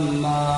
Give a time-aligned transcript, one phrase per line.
[0.00, 0.49] Muhammad.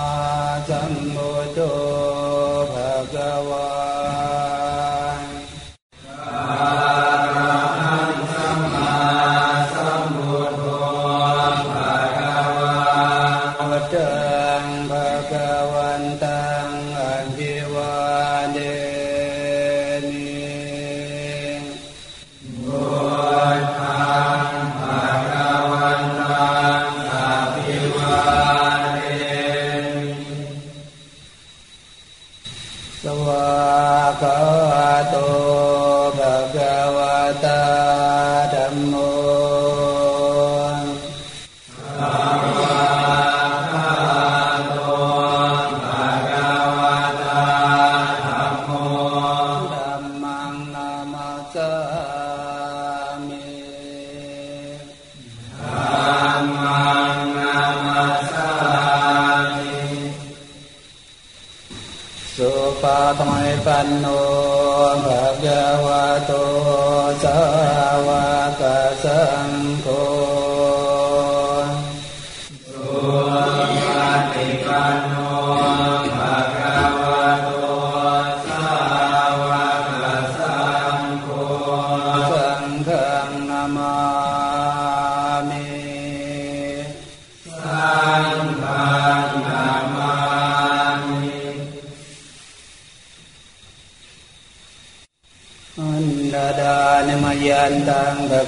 [69.04, 69.50] สัง
[69.82, 69.86] โฆ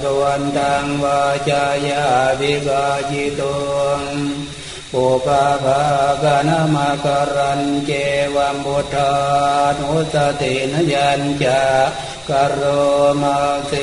[0.03, 2.05] กวันตังวาจายา
[2.39, 3.55] วิกาจิตุ
[3.99, 4.01] ง
[4.95, 5.27] อุป
[5.63, 5.83] ภา
[6.23, 7.91] กนามกรันเจ
[8.35, 9.13] วัมบุทา
[9.77, 11.63] นุสตินยัญจา
[12.29, 12.61] กรโร
[13.21, 13.73] มาเส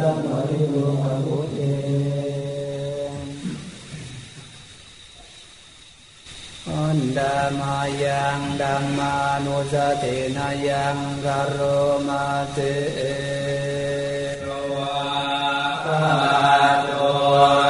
[0.00, 9.14] สัมปริโตันดามายังดัมมา
[9.44, 11.58] นุสตินายังกโร
[12.08, 12.58] มาเต
[14.42, 14.94] โลวะ
[15.84, 15.88] ต
[16.86, 17.69] โต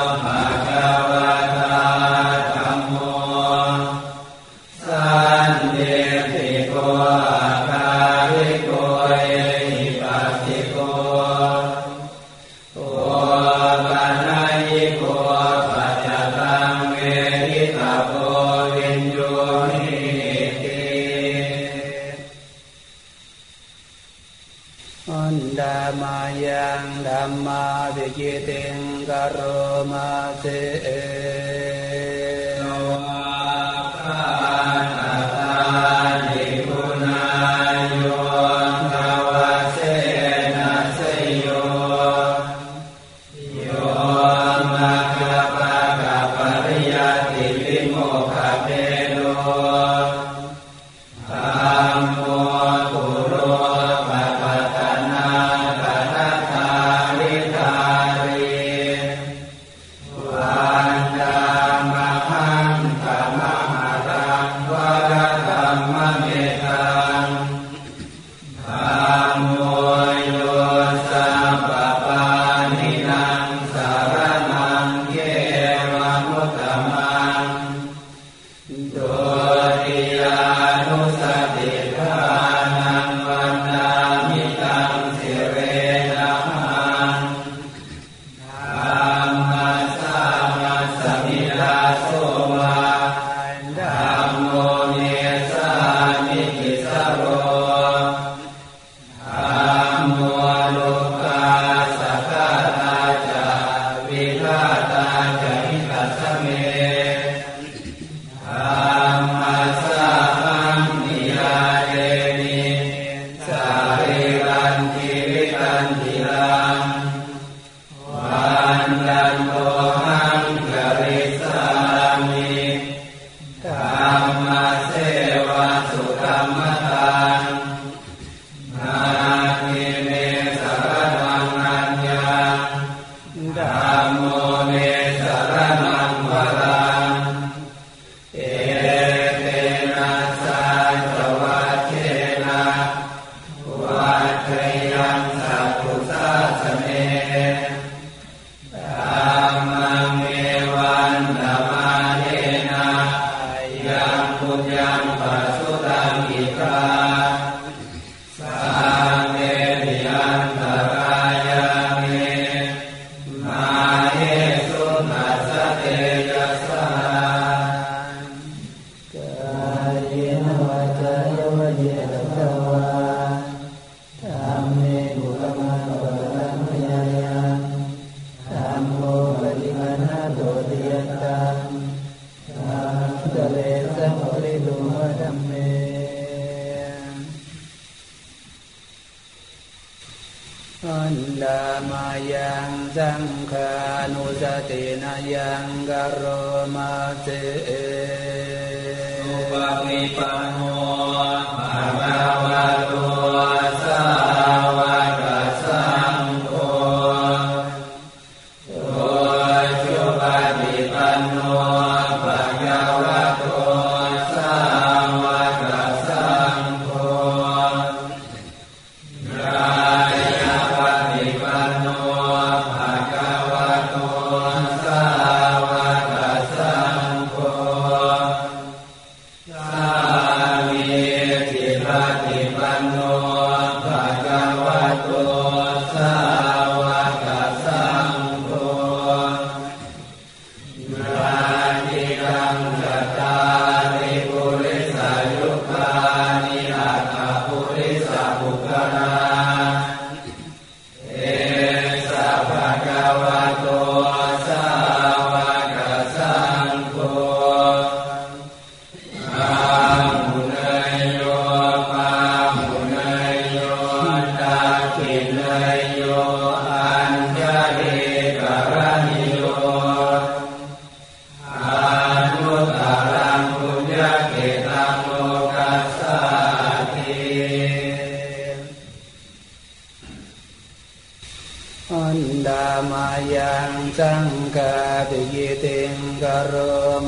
[282.48, 282.92] ดาม
[283.34, 284.74] ยังสังกา
[285.08, 286.54] ปิกิติงกโร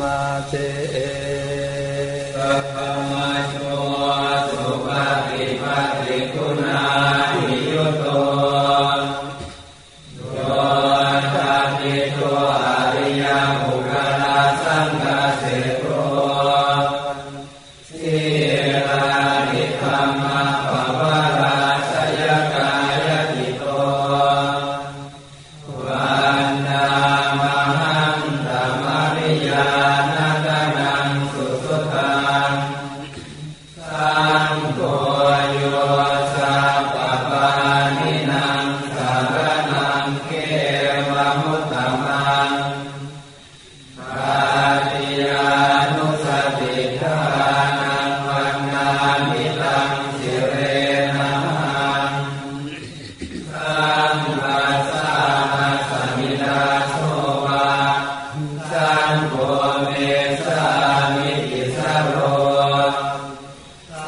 [0.01, 0.53] มาเส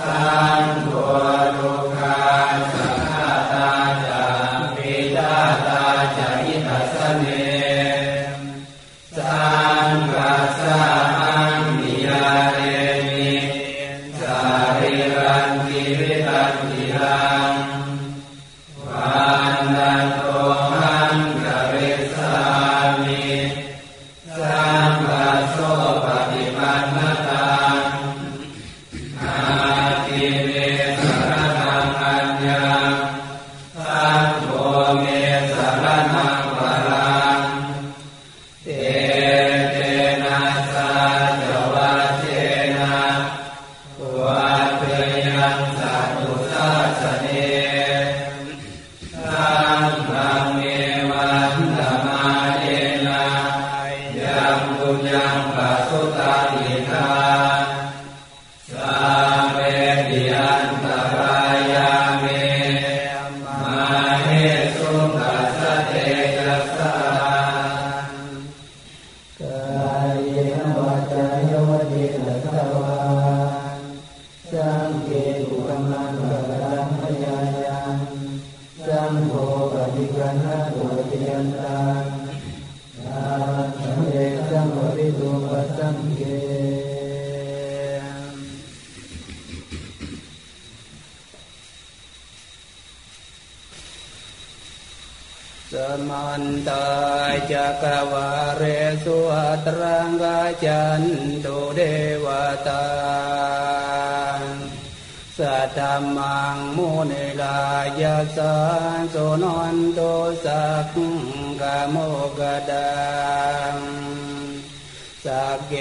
[0.06, 0.53] Uh...
[96.08, 96.86] มันตา
[97.52, 98.62] จักวาเร
[99.04, 101.02] สุอัตรังกาจัน
[101.44, 101.80] ตุเด
[102.24, 102.26] ว
[102.66, 102.84] ตา
[105.38, 105.78] สัต
[106.16, 107.60] มังมุนิลา
[108.00, 108.54] ยาสา
[109.10, 110.00] โสนนโต
[110.44, 110.96] สัก
[111.60, 111.96] กาโม
[112.38, 113.04] กดั
[113.74, 113.76] ง
[115.24, 115.74] สักเก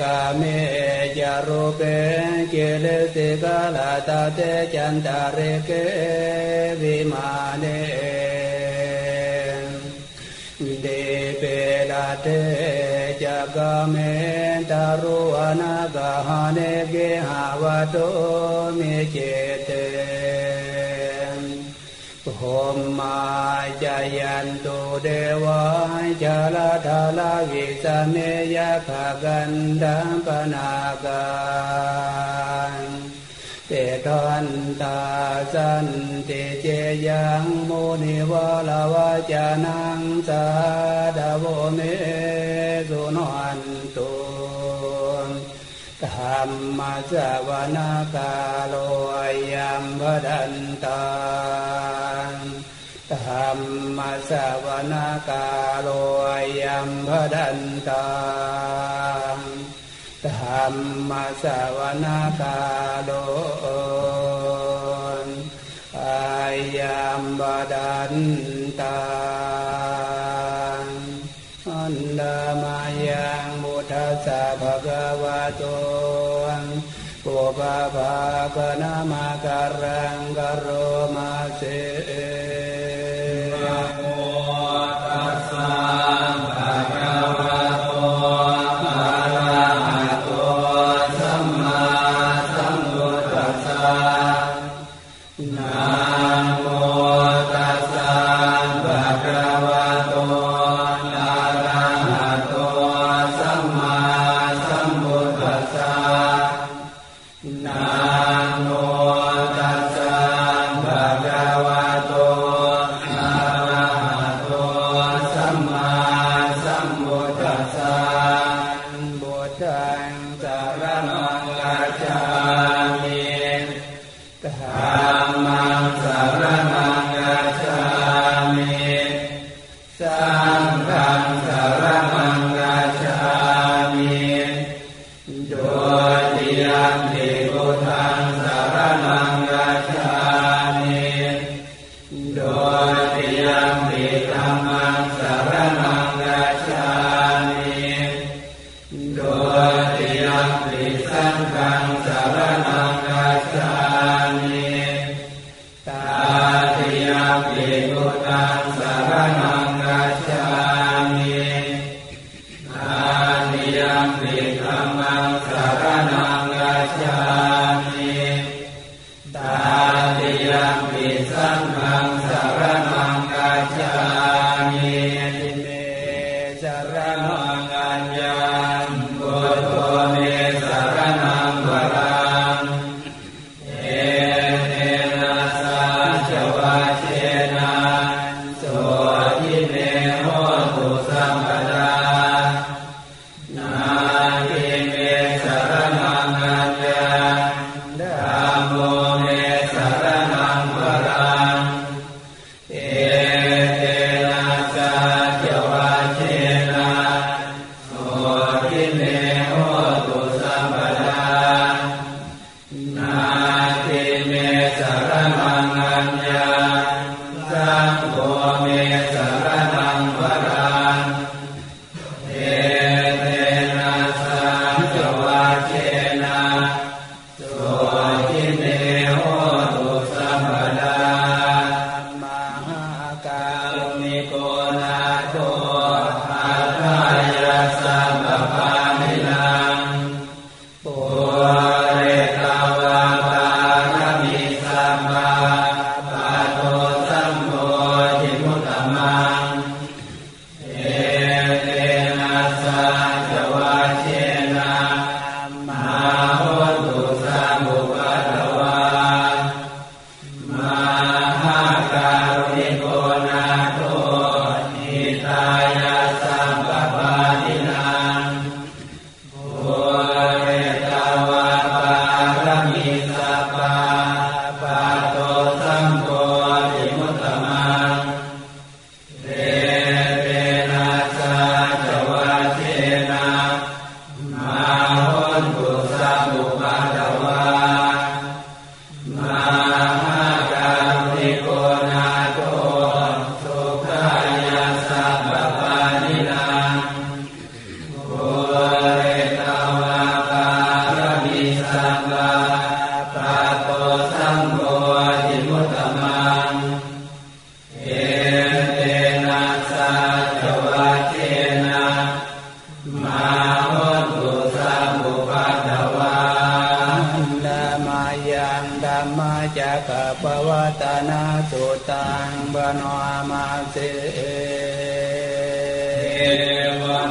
[0.00, 0.42] กาเม
[1.18, 1.82] จารุเป
[2.50, 4.40] เกเลสิกาลาตาเต
[4.74, 5.70] จันตาเรเก
[6.80, 7.64] วิมาเน
[12.22, 12.26] เต
[13.22, 13.58] จัก
[13.90, 13.96] เม
[14.70, 16.58] ตารุอนากาหเน
[16.90, 16.94] เก
[17.26, 17.96] หาวโต
[18.78, 19.16] มิเจ
[19.64, 19.70] เต
[22.42, 23.20] โหมมา
[23.82, 25.08] จายันตุเด
[25.44, 25.62] วะ
[26.22, 28.16] จาลาทาลาวิสเม
[28.54, 28.90] ยะข
[29.24, 29.50] กัน
[29.82, 30.72] ดังปนา
[31.04, 32.39] กา
[34.44, 34.46] น
[34.82, 35.00] ตา
[35.54, 35.86] สัน
[36.28, 36.66] ติเจ
[37.08, 37.70] ยังโม
[38.02, 40.44] นิวาลาวาจานังสา
[41.16, 41.44] ดาโว
[41.74, 41.80] เม
[42.88, 43.60] สุนวัน
[43.96, 44.10] ตุ
[46.02, 46.40] ธรร
[46.78, 46.80] ม
[47.10, 47.12] ส
[47.48, 48.34] วนากา
[48.68, 48.74] โล
[49.52, 50.52] ยัมพดัน
[50.84, 51.06] ตั
[52.30, 52.32] ง
[53.10, 53.48] ธรร
[53.98, 54.30] มส
[54.64, 55.46] วนากา
[55.82, 55.88] โล
[56.60, 58.08] ยัมพดันตั
[59.34, 59.38] ง
[60.24, 60.74] ธรร
[61.10, 61.44] มส
[61.76, 62.58] วนากา
[63.04, 63.10] โล
[63.64, 64.19] อา
[66.78, 67.42] ยัมบ
[67.72, 68.14] ดัน
[68.80, 69.00] ตั
[70.82, 70.84] ง
[71.68, 72.78] อันดามา
[73.08, 75.62] ยังมุทัสสะภะคะวะโต
[77.24, 78.16] ปุปะภา
[78.54, 80.66] คนามาการังกโร
[81.16, 81.62] มาเส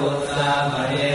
[0.00, 1.11] ोत्साह भगि